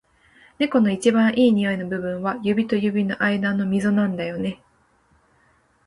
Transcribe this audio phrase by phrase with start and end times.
[0.57, 4.59] 猫の一番いい匂いの部位は、指と指の間のみぞなんだよね。